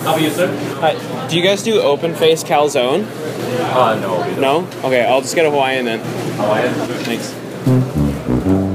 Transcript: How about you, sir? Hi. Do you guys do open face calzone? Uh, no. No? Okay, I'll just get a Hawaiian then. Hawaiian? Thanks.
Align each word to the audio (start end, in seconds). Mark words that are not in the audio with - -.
How 0.00 0.12
about 0.14 0.22
you, 0.22 0.30
sir? 0.30 0.48
Hi. 0.80 1.28
Do 1.28 1.36
you 1.36 1.42
guys 1.42 1.62
do 1.62 1.80
open 1.80 2.14
face 2.14 2.42
calzone? 2.42 3.04
Uh, 3.74 3.94
no. 4.00 4.40
No? 4.40 4.66
Okay, 4.86 5.04
I'll 5.04 5.20
just 5.20 5.34
get 5.34 5.44
a 5.44 5.50
Hawaiian 5.50 5.84
then. 5.84 6.00
Hawaiian? 6.36 6.72
Thanks. 7.04 8.69